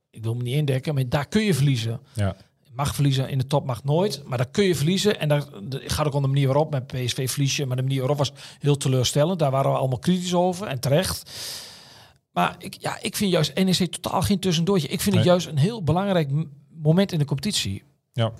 [0.10, 2.00] ik wil me niet indekken, maar daar kun je verliezen.
[2.14, 2.36] Ja.
[2.76, 5.20] Mag verliezen, in de top mag nooit, maar daar kun je verliezen.
[5.20, 7.82] En daar de- gaat ook om de manier waarop, met PSV verlies je, maar de
[7.82, 9.40] manier waarop was heel teleurstellend.
[9.40, 11.32] Daar waren we allemaal kritisch over en terecht.
[12.32, 14.88] Maar ik, ja, ik vind juist NEC totaal geen tussendoortje.
[14.88, 16.30] Ik vind het juist een heel belangrijk
[16.74, 17.84] moment in de competitie.
[18.14, 18.32] Ja.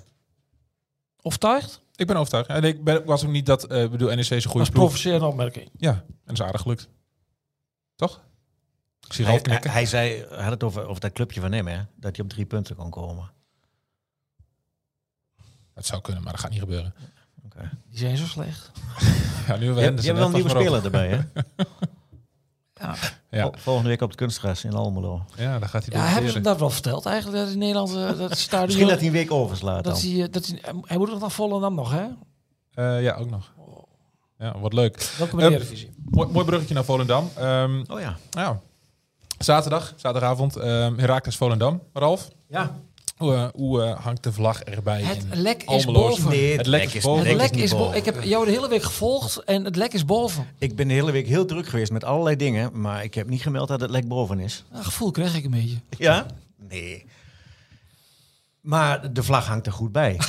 [1.22, 1.80] Overtuigd?
[1.94, 2.48] Ik ben overtuigd.
[2.48, 4.60] En ik ben, was ook niet dat, eh, ik bedoel, NEC is een Dat goede
[4.66, 4.84] is ploeg.
[4.84, 5.70] provocerende opmerking.
[5.76, 6.88] Ja, en dat is aardig gelukt.
[7.94, 8.24] Toch?
[9.06, 9.70] Ik zie Hij, hij, knikken.
[9.70, 11.76] hij zei, hij had het over, over dat clubje van hem, hè?
[11.96, 13.30] Dat hij op drie punten kon komen.
[15.76, 16.94] Het zou kunnen, maar dat gaat niet gebeuren.
[17.88, 18.70] Die zijn zo slecht.
[19.46, 21.18] Ja, nu Je, hebt- je hebt wel een nieuwe speler erbij, hè?
[23.30, 23.42] Ja.
[23.42, 25.24] Vol- Volgende week op het kunstgras in Almelo.
[25.36, 28.18] Ja, daar gaat hij Ja, hebben ze dat wel verteld eigenlijk, dat in Nederland eh,
[28.18, 28.66] dat stadion...
[28.66, 29.92] Misschien dat hij een week overslaat dan.
[29.92, 32.06] dat hij, eh, dat hij, hij moet nog naar Volendam nog, hè?
[32.74, 33.52] Eh, ja, ook nog.
[34.38, 35.12] Ja, wat leuk.
[35.18, 35.88] Welkom in de.
[36.04, 37.30] Mooi, mooi bruggetje naar Volendam.
[37.36, 38.16] Ehm, Oh ja.
[38.30, 38.60] ja.
[39.38, 41.82] Zaterdag, zaterdagavond, um, Herakles Volendam.
[41.92, 42.76] Ralf, Ja.
[43.16, 45.02] Hoe, eh, hoe eh, hangt de vlag erbij?
[45.02, 46.28] Het in lek is boven.
[46.28, 47.26] Nee, Het lek is boven.
[47.26, 47.96] Het lek lek is boven.
[47.96, 50.46] Ik heb jou de hele week gevolgd en het lek is boven.
[50.58, 53.42] Ik ben de hele week heel druk geweest met allerlei dingen, maar ik heb niet
[53.42, 54.64] gemeld dat het lek boven is.
[54.72, 55.76] Een gevoel kreeg ik een beetje.
[55.98, 56.26] Ja?
[56.68, 57.04] Nee.
[58.60, 60.16] Maar de vlag hangt er goed bij.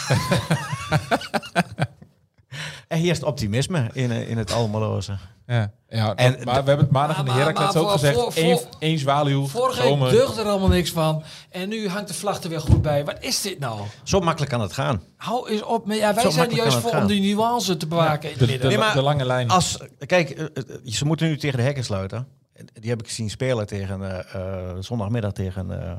[2.88, 5.18] er heerst optimisme in, eh, in het Almeloze.
[5.48, 8.20] Ja, ja En maar we hebben het maandag in de Herakles ook gezegd.
[8.20, 11.24] voor- één, één zwaluw, Vorige week deugde er allemaal niks van.
[11.50, 13.06] En nu hangt de vlag er weer goed bij.
[13.06, 13.80] Wat is dit nou?
[14.04, 15.04] Zo makkelijk kan het gaan.
[15.18, 15.86] Hou eens op.
[15.86, 18.40] Maar ja, wij Zo zijn juist voor om die nuance te bewaken in De, het
[18.40, 18.70] de, midden.
[18.70, 19.50] Nee, maar- de lange lijn.
[19.50, 22.28] Als, kijk, eh, eh, ze moeten nu tegen de hekken sluiten.
[22.74, 25.92] Die heb ik zien spelen tegen eh, eh, zondagmiddag tegen eh,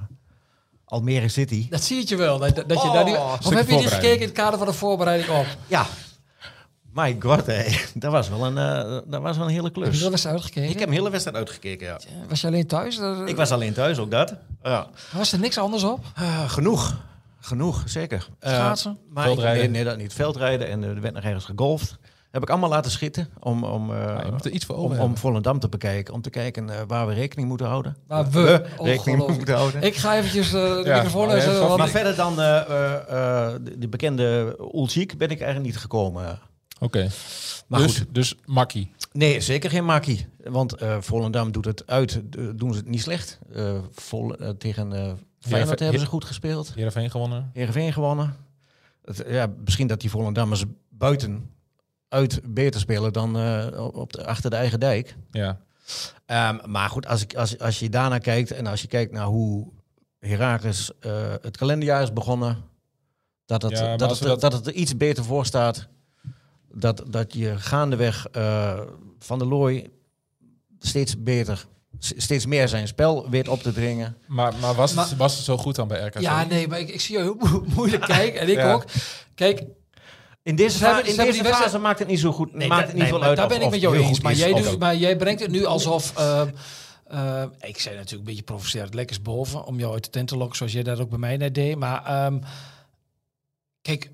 [0.85, 1.66] Almere City.
[1.71, 2.38] Dat zie je wel.
[2.38, 3.90] Dat, dat je Oh, daar nu, een of heb je niet voorbereiding.
[3.92, 5.47] gekeken in het kader van de voorbereiding op?
[5.66, 5.87] Ja.
[6.99, 7.64] My god, hé.
[7.95, 10.00] dat was wel een, eh, dat was wel een hele Heb je klus.
[10.00, 10.71] wel eens uitgekeken?
[10.71, 11.99] Ik heb een hele wedstrijd uitgekeken, ja.
[12.28, 13.00] Was je alleen thuis?
[13.26, 14.35] Ik was alleen thuis, ook dat.
[14.62, 14.87] Ja.
[15.12, 16.00] Was er niks anders op?
[16.14, 16.97] Ah, genoeg.
[17.40, 18.28] Genoeg, zeker.
[18.40, 18.99] Eh, Schaatsen?
[19.11, 19.62] maar Veldrijden?
[19.64, 20.12] Ik, nee, nee, dat niet.
[20.12, 21.99] Veldrijden en eh, er werd nog ergens gegolfd.
[22.31, 24.85] Heb ik allemaal laten schieten om, om, eh, Ja, je moet er iets voor om,
[24.85, 25.17] over om.
[25.17, 26.14] Volendam te bekijken.
[26.14, 27.97] Om te kijken eh, waar we rekening moeten houden.
[28.07, 29.83] Waar we, rekening moeten houden.
[29.83, 33.78] Ik ga eventjes eh, de Ja, microfoon maar maar verder dan eh, eh, eh, de,
[33.78, 36.38] de bekende Ulchik ben ik eigenlijk niet gekomen.
[36.78, 37.08] Oké.
[37.66, 38.06] Maar Dus, goed.
[38.14, 38.90] dus makkie.
[39.12, 40.26] Nee, zeker geen makkie.
[40.44, 42.20] Want eh, Volendam doet het uit,
[42.58, 43.38] doen ze het niet slecht.
[43.52, 46.75] Eh, vol, eh, tegen eh Feyenoord hebben ze goed gespeeld.
[46.75, 47.50] Heerenveen gewonnen.
[47.52, 48.37] Heerenveen gewonnen.
[49.04, 51.50] Het, ja, misschien dat die Volendammers buiten
[52.08, 53.36] uit beter spelen dan
[53.76, 55.17] op de, achter de eigen dijk.
[55.30, 55.60] Ja.
[56.26, 59.26] Ehm, maar goed, als, ik, als, als je daarnaar kijkt en als je kijkt naar
[59.26, 59.69] hoe
[60.19, 62.56] Heracles eh, het kalenderjaar is begonnen,
[63.47, 64.41] dat het, Ja, maar dat, het, dat...
[64.41, 65.88] dat- het er iets beter voor staat.
[66.73, 68.81] Dat, dat je gaandeweg eh,
[69.19, 69.91] van de Looy
[70.78, 71.67] steeds beter,
[71.99, 74.17] steeds meer zijn spel weet op te dringen.
[74.26, 76.21] Maar, maar, was, Maar- het, was het zo goed dan bij RKC?
[76.21, 78.41] Ja, nee, maar ik, ik zie je heel mo- moeilijk kijken.
[78.41, 78.73] En ik Ja.
[78.73, 78.85] ook.
[79.35, 79.63] Kijk,
[80.43, 82.54] In deze, Ze hebben- fa- in deze fase wedstrijd- maakt het niet zo goed.
[82.54, 83.37] Nee, maakt het niet nee, veel uit.
[83.37, 84.21] Daar of- ben ik met jou eens.
[84.21, 86.17] Maar jij, doet, maar jij brengt het nu alsof...
[86.17, 86.41] eh,
[87.07, 88.95] eh, ik zei natuurlijk een beetje provocerend.
[88.95, 89.65] Lekker is boven.
[89.65, 90.57] Om jou uit de tent te lokken.
[90.57, 91.76] Zoals jij dat ook bij mij net deed.
[91.76, 92.39] Maar ehm,
[93.83, 94.11] kijk...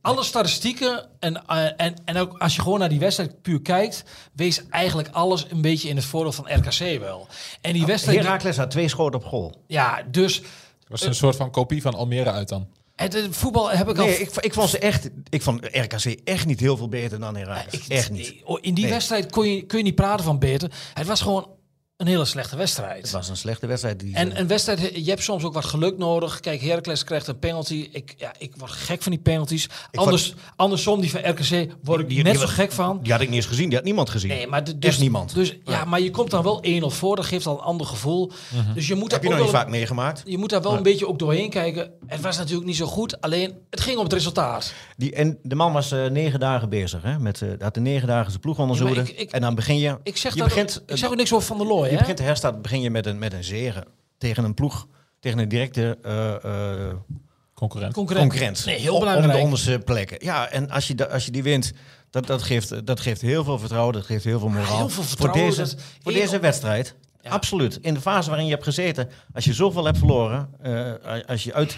[0.00, 4.04] Alle statistieken en, eh, en, en ook als je gewoon naar die wedstrijd puur kijkt,
[4.32, 7.26] wees eigenlijk alles een beetje in het voordeel van RKC wel.
[7.60, 9.62] En die wedstrijd, Heracles had twee schoten op goal.
[9.66, 10.42] ja, dus
[10.88, 12.66] was het een soort van kopie van Almere uit dan?
[12.96, 15.10] het, het voetbal heb ik al Nee, ik, ik vond ze echt.
[15.28, 17.80] Ik vond RKC echt niet heel veel beter dan Heracles.
[17.82, 18.34] Ik- echt niet.
[18.44, 18.92] oh, In die Nee.
[18.92, 20.70] wedstrijd kon je, kun je niet praten van beter.
[20.94, 21.48] Het was gewoon
[21.96, 23.02] een hele slechte wedstrijd.
[23.02, 24.00] Het was een slechte wedstrijd.
[24.00, 26.40] Die En een wedstrijd, je hebt soms ook wat geluk nodig.
[26.40, 27.88] Kijk, Heracles krijgt een penalty.
[27.92, 29.68] Ik, ja, ik word gek van die penalties.
[29.92, 32.98] Anders, andersom, die van RKC word ik Die- net die zo gek van.
[33.02, 33.66] die had ik niet eens gezien.
[33.66, 34.28] Die had niemand gezien.
[34.30, 35.34] Nee, maar de- dus, Echt niemand.
[35.34, 37.16] Dus, ja, maar je komt dan wel 1-0 voor.
[37.16, 38.32] Dat geeft al een ander gevoel.
[38.74, 40.22] Dus je moet Heb je nog niet wel, vaak meegemaakt?
[40.24, 41.90] je moet daar wel een beetje ook doorheen kijken.
[42.06, 43.20] Het was natuurlijk niet zo goed.
[43.20, 44.72] Alleen, het ging om het resultaat.
[44.96, 47.02] Die, en de man was eh, negen dagen bezig.
[47.02, 49.06] Hè, met, eh had de negen dagen zijn ploeg onderzoeken.
[49.16, 49.98] Ja, en dan begin je.
[50.02, 51.82] Ik zeg, je dat, begint, ik zeg ook niks over Van der Looy.
[51.90, 53.84] Je begint de herstart begin je met een, met een zege
[54.18, 54.86] tegen een ploeg.
[55.20, 56.94] Tegen een directe eh, eh,
[57.54, 57.92] Concurrent.
[57.94, 58.28] Concurrent.
[58.28, 58.64] concurrent.
[58.64, 59.32] Nee, heel Om- Om belangrijk.
[59.38, 60.16] de onderste plekken.
[60.20, 61.72] Ja, en als je, als je die wint,
[62.10, 63.92] dat, dat, geeft, dat geeft heel veel vertrouwen.
[63.94, 64.76] Dat geeft heel veel moraal.
[64.76, 66.94] heel veel vertrouwen, Voor deze, voor deze wedstrijd.
[67.20, 67.30] Ja.
[67.30, 67.78] Absoluut.
[67.80, 69.08] In de fase waarin je hebt gezeten.
[69.34, 70.48] Als je zoveel hebt verloren.
[70.62, 70.92] eh,
[71.26, 71.76] als je uit,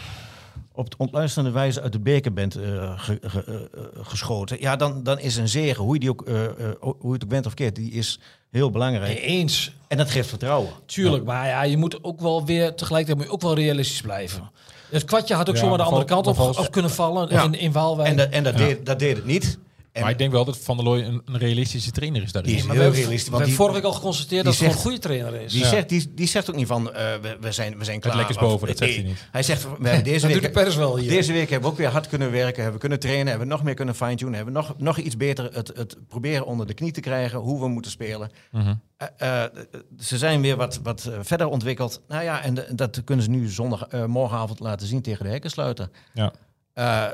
[0.76, 3.60] op de ontluisterende wijze uit de beker bent eh, ge- ge- eh, eh,
[4.02, 4.60] geschoten.
[4.60, 6.34] Ja, dan, dan is een zegen, hoe je, die ook, eh,
[6.80, 8.18] hoe je het ook bent of keert, die is
[8.50, 9.18] heel belangrijk.
[9.22, 9.72] Eens.
[9.88, 10.70] En dat geeft vertrouwen.
[10.86, 14.50] Tuurlijk, maar ja, je moet ook wel weer tegelijkertijd moet je ook wel realistisch blijven.
[14.90, 17.42] Het kwartje had ook Ja, zomaar de andere kant op, kunnen vallen Ja.
[17.42, 18.08] in, in Waalwijk.
[18.08, 19.58] En, dat, en dat, deed, dat deed het niet.
[19.96, 22.50] En maar ik denk wel dat Van der Looy een, een realistische trainer is daarin.
[22.52, 24.44] Die is maar heel we hebben, realistisch, we want hebben die- vorige week al geconstateerd
[24.44, 25.52] dat het zegt- een goede trainer is.
[25.52, 25.68] Die, Ja.
[25.68, 28.16] zegt, die, die zegt ook niet van, eh, we, we, zijn, we zijn klaar.
[28.16, 29.00] lek is Of- boven, dat zegt nee.
[29.00, 29.28] hij niet.
[29.32, 31.10] Hij zegt, we hebben deze week, de pers wel hier.
[31.10, 33.52] deze week hebben we ook weer hard kunnen werken, hebben we kunnen trainen, hebben we
[33.52, 36.74] nog meer kunnen fine-tunen, hebben we nog, nog iets beter het, het proberen onder de
[36.74, 38.30] knie te krijgen, hoe we moeten spelen.
[38.50, 38.74] Mhm.
[38.96, 39.50] Eh, eh,
[39.98, 42.00] ze zijn weer wat, wat eh, verder ontwikkeld.
[42.08, 45.30] Nou ja, en de- dat kunnen ze nu zondag, eh, morgenavond laten zien tegen de
[45.30, 45.90] hekken sluiten.
[46.14, 46.32] Ja.
[46.72, 47.04] Eh,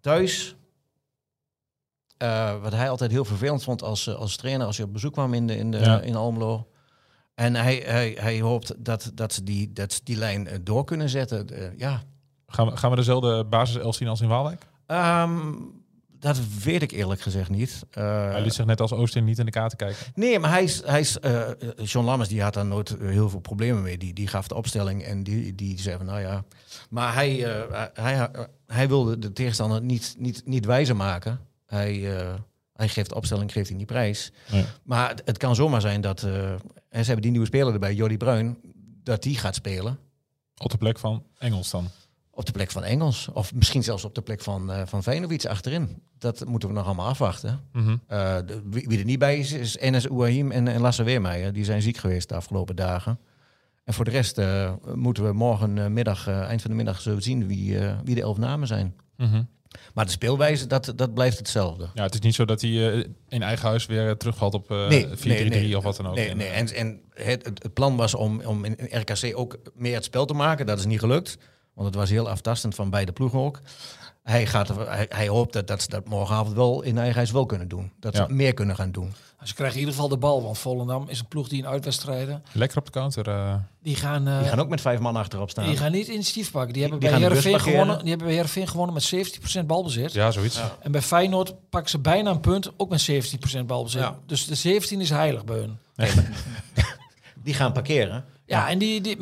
[0.00, 0.54] thuis
[2.22, 5.12] eh, wat hij altijd heel vervelend vond als, eh, als trainer, als hij op bezoek
[5.12, 6.00] kwam in, de, in, de, Ja.
[6.00, 6.68] in Almelo.
[7.34, 10.84] En hij, hij, hij hoopt dat, dat, ze die, dat ze die lijn eh, door
[10.84, 11.48] kunnen zetten.
[11.76, 12.02] Ja,
[12.46, 14.66] Gaan we, gaan we dezelfde basis zien als in Waalwijk?
[14.86, 15.52] Ehm,
[16.18, 17.82] dat weet ik eerlijk gezegd niet.
[17.90, 20.06] Hij liet zich net als Oosting niet in de kaarten kijken.
[20.14, 21.18] Nee, maar hij is, hij is
[21.84, 23.98] John Lammers die had daar nooit heel veel problemen mee.
[23.98, 26.44] Die, die gaf de opstelling en die, die zei van nou ja.
[26.90, 28.30] Maar hij, hij, hij,
[28.66, 31.40] hij wilde de tegenstander niet, niet, niet wijzer maken.
[31.72, 32.34] Hij, eh,
[32.72, 34.32] hij geeft opstelling, geeft hij niet prijs.
[34.82, 36.58] Maar het, het kan zomaar zijn dat, eh, en
[36.90, 38.58] ze hebben die nieuwe speler erbij, Jordi Bruin,
[39.02, 39.98] dat die gaat spelen.
[40.56, 41.88] Op de plek van Engels dan.
[42.30, 43.28] Op de plek van Engels.
[43.32, 45.02] Of misschien zelfs op de plek van, eh van
[45.48, 46.02] achterin.
[46.18, 47.60] Dat moeten we nog allemaal afwachten.
[47.72, 47.96] Mhm.
[48.06, 51.52] De- wie, wie er niet bij is, is Enes Ouahim en, en Lasse Weermeijer.
[51.52, 53.18] Die zijn ziek geweest de afgelopen dagen.
[53.84, 54.40] En voor de rest
[54.94, 58.20] moeten we morgen eh, middag, eh, eind van de middag, zo zien wie, wie de
[58.22, 58.94] elf namen zijn.
[59.16, 59.42] Mhm.
[59.94, 61.88] Maar de speelwijze, dat, dat blijft hetzelfde.
[61.94, 64.70] Ja, het is niet zo dat hij eh, in eigen huis weer eh, terugvalt op
[64.70, 65.76] eh 4-3-3 Nee, nee, nee.
[65.76, 66.14] of wat dan ook.
[66.14, 66.48] Nee, nee.
[66.48, 70.24] En, en het, het, plan was om, om in in RKC ook meer het spel
[70.24, 70.66] te maken.
[70.66, 71.38] Dat is niet gelukt.
[71.74, 73.60] Want het was heel aftastend van beide ploegen ook.
[74.22, 77.46] Hij, gaat, hij, hij hoopt dat, dat ze dat morgenavond wel in eigen huis wel
[77.46, 77.92] kunnen doen.
[78.00, 78.26] Dat Ja.
[78.26, 79.12] ze meer kunnen gaan doen.
[79.42, 82.42] Ze krijgen in ieder geval de bal, want Volendam is een ploeg die in uitwedstrijden...
[82.52, 83.28] Lekker op de counter.
[83.28, 83.54] eh.
[83.82, 85.66] Die gaan, eh, Die gaan ook met vijf man achterop staan.
[85.66, 86.72] die gaan niet initiatief pakken.
[86.72, 89.04] Die, hebben die bij Heerenveen gewonnen, die hebben bij Heerenveen gewonnen met
[89.62, 90.12] 17% balbezit.
[90.12, 90.60] ja, zoiets.
[90.80, 93.10] En bij Feyenoord pakken ze bijna een punt, ook met
[93.60, 94.00] 17% balbezit.
[94.02, 94.18] Ja.
[94.26, 95.78] Dus de 17 is heilig bij hun.
[97.44, 98.24] Die gaan parkeren.
[98.46, 99.16] Ja, en die, die,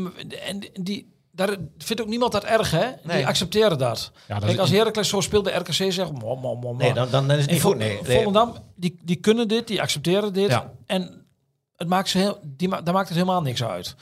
[0.47, 2.87] en die, daar vindt ook niemand dat erg, hè?
[3.03, 3.17] Nee.
[3.17, 4.13] Die accepteren dat.
[4.29, 6.75] Ja, dat Kijk, als Heracles zo speelt bij RKC, zeggen mo, mo, mo, mo.
[6.77, 7.77] Nee, dan, dan, is het En niet goed.
[7.77, 8.17] Nee, nee.
[8.19, 10.51] Volendam, die, die kunnen dit, die accepteren dit.
[10.51, 10.73] Ja.
[10.87, 11.27] En
[11.77, 13.95] het maakt ze heel, die ma daar maakt het helemaal niks uit.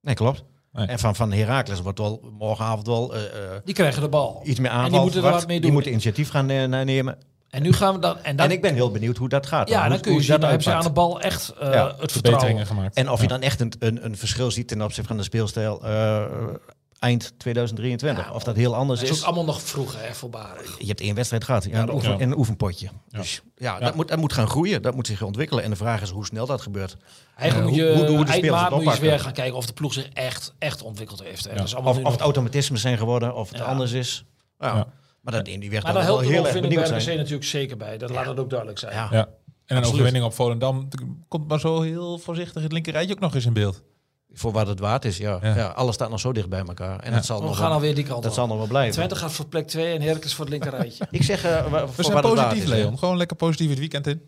[0.00, 0.44] nee klopt.
[0.72, 0.86] Nee.
[0.86, 4.40] En van, van Heracles wordt wel morgenavond wel eh, eh, Die krijgen de bal.
[4.44, 5.72] iets meer En aanval die moeten er wat mee Die doen.
[5.72, 7.18] moeten initiatief gaan eh, nemen.
[7.56, 8.18] En nu gaan we dan...
[8.22, 9.68] En, dan, en ik ben heel benieuwd hoe dat gaat.
[9.68, 11.94] ja, hoe- dan kun je zien, dan hebben ze aan de bal echt eh, Ja,
[11.98, 12.66] het vertrouwen.
[12.66, 12.96] Gemaakt.
[12.96, 13.22] En of Ja.
[13.22, 16.24] je dan echt een, een, een verschil ziet ten opzichte van de speelstijl eh,
[16.98, 18.26] eind 2023.
[18.26, 19.14] Ja, of dat heel anders Dat is.
[19.14, 20.74] is ook allemaal nog vroeg, hè, voorbarig.
[20.78, 21.64] Je hebt één wedstrijd gehad.
[21.64, 22.20] Ja, een, oefen, Ja.
[22.24, 22.88] een oefenpotje.
[23.08, 23.18] Ja.
[23.18, 23.78] Dus ja, Ja.
[23.84, 24.82] Dat, moet, dat moet gaan groeien.
[24.82, 25.64] Dat moet zich ontwikkelen.
[25.64, 26.96] En de vraag is hoe snel dat gebeurt.
[27.36, 29.32] Eigenlijk moet je hoe- hoe- hoe de eind spelers maart het moet je weer gaan
[29.32, 31.44] kijken of de ploeg zich echt, echt ontwikkeld heeft.
[31.44, 31.50] hè.
[31.50, 31.56] Ja.
[31.56, 33.34] Dat is allemaal Of, het automatisme zijn geworden.
[33.34, 33.64] Of het Ja.
[33.64, 34.24] anders is.
[34.58, 34.86] Ja.
[35.26, 37.16] Maar dat, in die weg Maar dan wel helpt heel de erg benieuwd zijn.
[37.16, 37.98] natuurlijk zeker bij.
[37.98, 38.94] Dat laat het ook duidelijk zijn.
[38.94, 39.08] Ja.
[39.10, 39.18] Ja.
[39.18, 39.26] En
[39.66, 39.86] een Absoluut.
[39.92, 40.88] overwinning op Volendam
[41.28, 43.82] komt maar zo heel voorzichtig het linkerrijtje ook nog eens in beeld.
[44.32, 45.38] Voor wat het waard is, ja.
[45.42, 45.54] Ja.
[45.56, 45.66] ja.
[45.66, 47.00] alles staat nog zo dicht bij elkaar.
[47.00, 47.16] En Ja.
[47.16, 48.36] dat zal, Oh, we nog gaan wel, alweer die kant dat op.
[48.36, 48.92] zal nog wel blijven.
[48.92, 51.06] Twente gaat voor plek 2 en Heracles voor het linkerrijtje.
[51.10, 52.80] Ik zeg, eh, wa- We voor zijn wat het waard positief, is.
[52.82, 52.98] Leon.
[52.98, 54.20] Gewoon lekker positief het weekend in.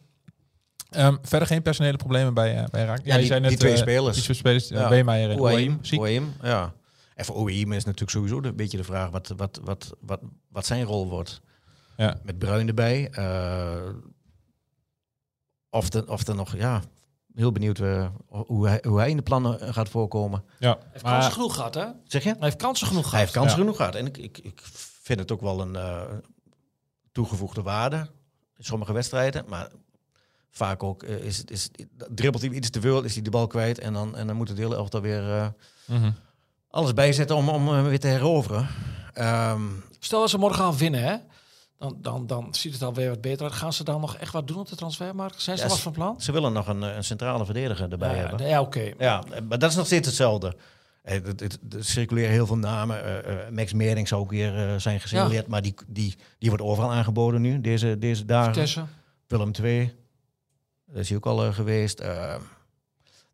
[0.90, 3.00] Ehm, verder geen personele problemen bij, eh bij Raak.
[3.04, 4.14] Ja, die- die twee spelers.
[4.14, 4.80] Die twee spelers, Ja.
[4.80, 4.88] ja.
[4.88, 5.38] Weemeyer en.
[5.38, 6.72] Ouahim, ja.
[7.18, 10.66] En voor Ouahim is natuurlijk sowieso een beetje de vraag wat, wat, wat, wat, wat
[10.66, 11.40] zijn rol wordt.
[11.96, 12.18] Ja.
[12.22, 13.11] Met Bruin erbij.
[13.11, 13.88] eh,
[15.70, 16.83] of, er, of er nog, ja,
[17.35, 20.44] heel benieuwd eh, hoe, hij, hoe hij in de plannen gaat voorkomen.
[20.59, 20.76] Ja.
[20.78, 21.87] Hij heeft kansen genoeg gehad, hè?
[22.04, 22.28] Zeg je?
[22.31, 23.20] Hij heeft kansen genoeg Hij gehad.
[23.24, 23.62] heeft kansen Ja.
[23.64, 23.94] genoeg gehad.
[23.94, 24.61] En ik, ik, ik
[25.02, 26.02] vind het ook wel een eh,
[27.12, 27.96] toegevoegde waarde
[28.57, 29.44] in sommige wedstrijden.
[29.48, 29.68] Maar
[30.50, 31.68] vaak ook is het, is,
[32.09, 33.78] dribbelt hij iets te veel, is hij de bal kwijt.
[33.78, 35.48] En dan, en dan moet het hele elftal weer eh,
[35.87, 36.11] Mhm.
[36.70, 38.66] Alles bijzetten om, om hem weer te heroveren.
[39.14, 39.62] Ehm,
[39.98, 41.16] Stel dat ze morgen winnen, hè?
[41.78, 43.54] Dan, dan, dan ziet het alweer wat beter uit.
[43.54, 45.40] Gaan ze dan nog echt wat doen op de transfermarkt?
[45.42, 46.20] Zijn ze Ja, wat van plan?
[46.20, 48.46] ze willen nog een, een centrale verdediger erbij ja, hebben.
[48.48, 48.92] ja, oké.
[48.98, 50.57] Ja, maar dat is nog steeds hetzelfde.
[51.02, 53.04] Het- het- Er circuleren heel veel namen.
[53.04, 55.46] Eh, eh, Max Meerding zou ook weer eh, zijn gesignaleerd.
[55.46, 58.54] Maar die, die, die wordt overal aangeboden nu, deze, deze dagen.
[58.54, 58.85] Vitesse.
[59.26, 59.94] Willem II.
[60.87, 62.02] Daar is hij ook al geweest.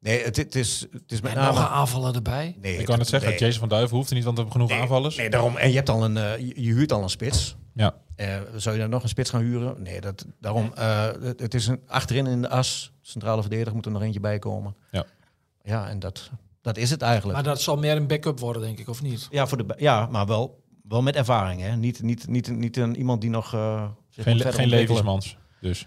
[0.05, 1.67] Nee, het, het, is, het is met En nog een name...
[1.69, 2.57] aanvallen erbij.
[2.61, 4.61] Nee, Ik kan het zeggen, nee, Jason van Duiven hoeft er niet, want we hebben
[4.61, 5.17] genoeg nee, aanvallers.
[5.17, 5.57] Nee, daarom.
[5.57, 7.57] En je, hebt al een, eh, je, huurt al een spits.
[7.75, 7.95] Ja.
[8.17, 9.83] Eh, zou je dan nog een spits gaan huren?
[9.83, 10.73] Nee, dat, daarom.
[10.75, 14.21] eh, het, het is een, achterin in de as, centrale verdediger, moet er nog eentje
[14.21, 14.77] bij komen.
[14.90, 15.05] Ja.
[15.62, 17.35] Ja, en dat, dat is het eigenlijk.
[17.35, 19.29] Maar dat zal meer een backup worden, denk ik, of niet?
[19.31, 21.61] ja, voor de, ja, maar wel, wel met ervaring.
[21.61, 21.77] Hè?
[21.77, 23.55] Niet, niet, niet, niet een, iemand die nog...
[23.55, 25.37] eh Geen, geen levensmans.
[25.61, 25.87] Dus.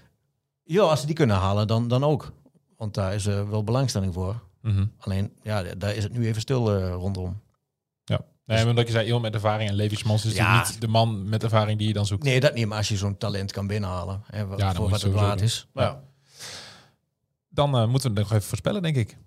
[0.63, 2.33] Ja, als ze die kunnen halen, dan, dan ook.
[2.77, 4.39] Want daar is eh, wel belangstelling voor.
[4.61, 4.85] Mhm.
[4.99, 7.41] Alleen, ja, daar is het nu even stil eh, rondom.
[8.03, 8.19] Ja.
[8.45, 10.43] Nee, maar omdat je zei, iemand met ervaring en levensmans is Ja.
[10.43, 12.23] natuurlijk niet de man met ervaring die je dan zoekt.
[12.23, 12.67] Nee, dat niet.
[12.67, 15.41] Maar als je zo'n talent kan binnenhalen, hè, wa- Ja, dan voor wat het waard
[15.41, 15.67] is.
[15.73, 15.81] Ja.
[15.81, 16.03] Ja.
[17.49, 19.17] Dan eh, moeten we het nog even voorspellen, denk ik.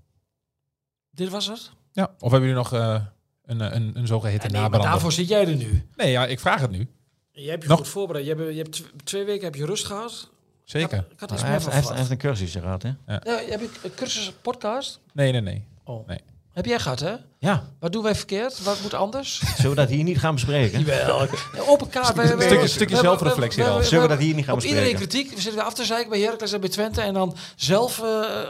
[1.10, 1.70] Dit was het?
[1.92, 2.14] Ja.
[2.18, 3.04] Of hebben jullie nog eh,
[3.44, 5.88] een, een, een, zogeheten Ja, nee, maar daarvoor zit jij er nu.
[5.96, 6.88] Nee, ja, ik vraag het nu.
[7.32, 8.26] Je hebt je Nog- goed voorbereid.
[8.26, 10.30] Je hebt, je hebt tw- twee weken heb je rust gehad.
[10.70, 10.98] Zeker.
[11.10, 12.10] Ik had iets Hij meer heeft, hij heeft, hij heeft verwacht.
[12.10, 12.88] een cursus gehad, hè?
[13.06, 15.00] Ja, heb je een cursus podcast?
[15.12, 15.64] Nee, nee, nee.
[15.84, 16.06] Oh.
[16.08, 16.18] Nee.
[16.52, 17.14] Heb jij gehad, hè?
[17.38, 18.62] Ja, Wat doen wij verkeerd?
[18.62, 19.38] Wat moet anders?
[19.56, 20.78] zullen we dat hier niet gaan bespreken?
[20.80, 21.28] Jawel.
[21.66, 22.14] Open kaart.
[22.14, 23.84] wij- Stukje- zelfreflectie dan.
[23.84, 25.08] Zullen we dat hier niet gaan Op iedereen bespreken?
[25.08, 25.34] kritiek.
[25.34, 27.00] We zitten weer af te zeiken bij Heracles en bij Twente.
[27.00, 28.02] En dan zelf...
[28.02, 28.40] eh,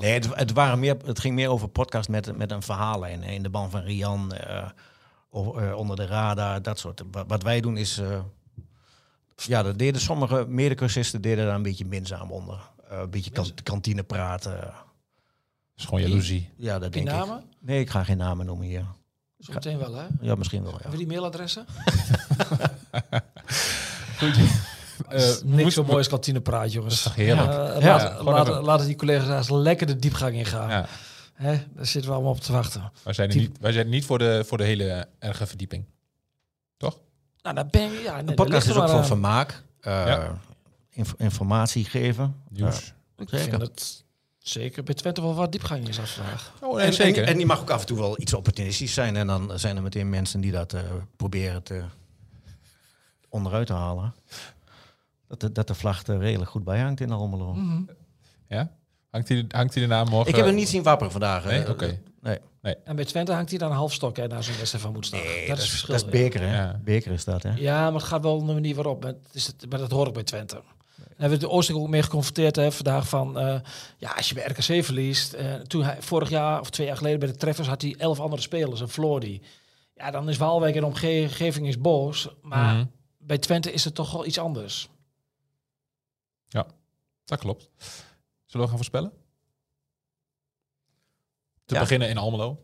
[0.00, 3.22] Nee, het, het, waren meer, het ging meer over podcast met, met een verhaallijn.
[3.22, 4.62] In de ban van Rian, eh,
[5.30, 7.02] of, eh, onder de radar, dat soort.
[7.10, 7.98] Wat, wat wij doen is...
[7.98, 8.18] eh,
[9.46, 12.70] ja, dat deden sommige medecursisten deden daar een beetje minzaam onder.
[12.90, 14.56] Eh, een beetje kan, kantine praten.
[14.60, 14.72] Dat
[15.76, 16.50] is gewoon jaloezie.
[16.56, 17.12] Ja, dat denk ik.
[17.12, 17.44] namen?
[17.58, 18.84] Nee, ik ga geen namen noemen hier.
[19.38, 20.04] Zo meteen wel, hè?
[20.20, 20.78] Ja, misschien wel, ja.
[20.78, 21.66] Hebben we die mailadressen?
[24.18, 24.36] Goed.
[25.08, 27.02] Eh, Niks zo mooi als kantinepraat, jongens.
[27.02, 27.48] toch heerlijk?
[27.50, 30.68] Eh, Ja, laat- laten, even- laten die collega's daar eens lekker de diepgang in gaan.
[30.68, 30.86] Ja,
[31.34, 31.56] Hè?
[31.74, 32.92] Daar zitten we allemaal op te wachten.
[33.02, 35.84] wij zijn er niet, wij zijn er niet voor, de, voor de hele erge verdieping.
[36.76, 36.98] Toch?
[37.42, 38.00] Nou, dan ben je...
[38.02, 39.62] Ja, Een podcast is ook voor vermaak.
[39.80, 40.38] eh, Ja.
[40.90, 42.34] inf- informatie geven.
[42.48, 42.92] Nieuws.
[43.16, 43.48] Ik Zeker.
[43.50, 44.04] vind het
[44.38, 46.52] zeker bij Twente wel wat diepgang is als vandaag.
[46.60, 47.22] Oh, En, zeker.
[47.22, 49.16] En, en die mag ook af en toe wel iets opportunistisch zijn.
[49.16, 50.80] En dan zijn er meteen mensen die dat eh,
[51.16, 51.82] proberen te
[53.28, 54.14] onderuit te halen.
[55.28, 57.56] Dat de, dat de vlag er redelijk goed bij hangt in Almelo.
[58.48, 58.70] ja?
[59.10, 60.28] Hangt hij hangt hij de naam morgen?
[60.30, 61.44] Ik heb hem niet zien wapperen vandaag.
[61.44, 61.68] Nee?
[61.68, 62.00] Oké.
[62.20, 62.38] Nee,
[62.84, 65.06] En bij Twente hangt hij dan een half stok hè, naar zo'n wedstrijd van moet
[65.06, 65.20] staan.
[65.20, 65.94] nee dat, dat, is het verschil.
[65.94, 66.56] dat is beker, hè?
[66.56, 66.80] Ja.
[66.84, 67.52] Beker is dat, hè?
[67.54, 69.02] Ja, maar het gaat wel om de manier waarop.
[69.02, 70.56] Het is het, maar dat hoor ik bij Twente.
[70.96, 73.38] En hebben we de Oosting ook mee geconfronteerd hè, vandaag van...
[73.38, 73.60] eh,
[73.98, 75.32] ja, als je bij RKC verliest...
[75.32, 77.68] eh, toen hij vorig jaar of twee jaar geleden bij de Treffers...
[77.68, 79.42] had hij elf andere spelers en verloor die.
[79.94, 82.28] Ja, dan is Waalwijk en de omgeving is boos.
[82.42, 82.84] Maar Mhm.
[83.18, 84.88] bij Twente is het toch wel iets anders.
[87.24, 87.70] Dat klopt.
[88.46, 89.12] Zullen we gaan voorspellen?
[91.70, 91.82] Te Ja.
[91.82, 92.62] beginnen in Almelo.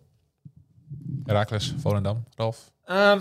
[1.25, 2.73] Herakles, Volendam, Ralf.
[2.85, 3.21] Ehm,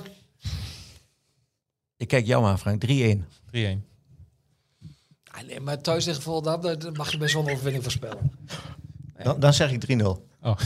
[1.98, 2.82] Ik kijk jou aan, Frank.
[2.82, 3.26] 3-1.
[3.52, 3.86] 3-1.
[5.32, 8.32] ah, nee, maar thuis tegen Volendam, dat mag je bij zo'n overwinning voorspellen.
[9.24, 10.28] Dan, dan zeg ik 3-0.
[10.42, 10.58] Oh,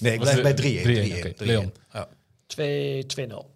[0.00, 0.82] Nee, ik blijf bij 3-1.
[0.82, 1.32] 3-1, oké.
[1.34, 1.46] 3-1.
[1.46, 1.72] Leon.
[1.92, 2.08] Ja.
[2.46, 3.54] 2 2-0.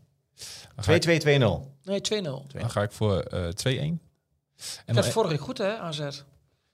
[0.74, 1.76] dan ga ik, 2-2-2-0.
[1.82, 2.46] Nee, 2-0.
[2.52, 4.00] dan ga ik voor eh 2-1.
[4.56, 6.22] Ik En dan- vorige week goed, hè, AZ?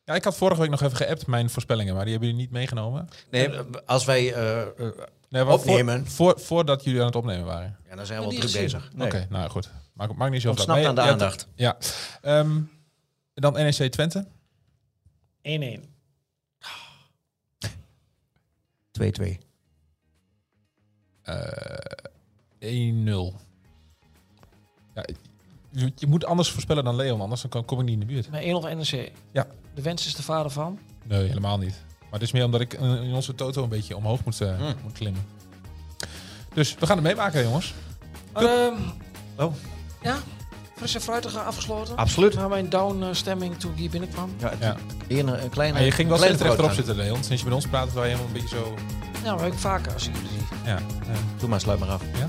[0.05, 2.53] Ja, ik had vorige week nog even geappt mijn voorspellingen, maar die hebben jullie niet
[2.53, 3.09] meegenomen.
[3.31, 3.51] Nee,
[3.87, 4.35] als wij...
[4.35, 4.93] eh, eh,
[5.29, 6.07] Nee, wat Opnemen.
[6.07, 7.77] Voor, voor, voordat jullie aan het opnemen waren.
[7.89, 8.91] ja, dan zijn we wel Niet druk bezig.
[8.95, 9.07] Nee.
[9.07, 9.71] Oké, nou goed.
[9.93, 11.49] Maakt maakt niet zo Ontsnapt Maar aan de aandacht.
[11.55, 11.77] Ja.
[12.23, 12.61] Ehm,
[13.35, 14.27] dan NEC Twente.
[15.43, 15.93] 1-1.
[18.91, 19.39] 2-2.
[21.23, 21.77] Eh
[22.59, 23.35] 1-0.
[24.95, 25.05] Ja,
[25.75, 28.07] je, je moet anders voorspellen dan Leon, anders dan kom- kom ik niet in de
[28.07, 28.31] buurt.
[28.31, 29.13] Met 1 of NEC.
[29.33, 29.47] Ja.
[29.75, 30.79] De wens is de vader van.
[31.05, 31.83] Nee, helemaal niet.
[32.01, 34.57] Maar het is meer omdat ik eh, in onze toto een beetje omhoog moet, eh,
[34.57, 34.75] Hmm.
[34.83, 35.27] moet klimmen.
[36.55, 37.75] Dus we gaan het meemaken, jongens.
[38.33, 38.73] Ehm,
[39.39, 39.55] Oh.
[40.03, 40.17] Ja,
[40.77, 41.97] frisse fruitig afgesloten.
[41.97, 42.35] Absoluut.
[42.35, 44.31] Na mijn down-stemming toen ik hier binnenkwam.
[44.39, 44.77] Ja, het- Ja.
[45.09, 47.25] Een, een kleine, Maar je ging wel steeds rechterop zitten, Leon.
[47.25, 48.75] Sinds je met ons praat, waar je helemaal een beetje zo...
[49.25, 50.47] Ja, maar ik vaker als ik jullie zie.
[50.65, 52.03] Ja, eh, Doe maar, sluit maar af.
[52.19, 52.29] ja.